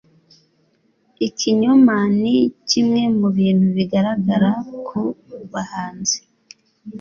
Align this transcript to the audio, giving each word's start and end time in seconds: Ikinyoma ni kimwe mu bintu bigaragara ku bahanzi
Ikinyoma 1.27 1.97
ni 2.21 2.35
kimwe 2.69 3.01
mu 3.19 3.27
bintu 3.37 3.65
bigaragara 3.75 4.51
ku 4.87 5.01
bahanzi 5.51 6.19